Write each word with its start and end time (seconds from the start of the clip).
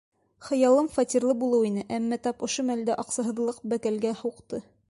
Хыялым 0.45 0.87
фатирлы 0.95 1.35
булыу 1.43 1.69
ине, 1.69 1.85
әммә 1.99 2.21
тап 2.29 2.43
ошо 2.49 2.67
мәлдә 2.71 2.99
аҡсаһыҙлыҡ 3.05 3.65
бәкәлгә 3.75 4.17
һуҡты. 4.25 4.67